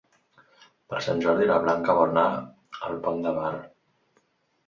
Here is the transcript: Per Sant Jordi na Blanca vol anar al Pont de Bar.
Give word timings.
Per 0.93 1.01
Sant 1.07 1.19
Jordi 1.25 1.49
na 1.51 1.57
Blanca 1.65 1.95
vol 1.99 2.13
anar 2.15 2.25
al 2.87 2.97
Pont 3.05 3.23
de 3.27 3.35
Bar. 3.35 3.51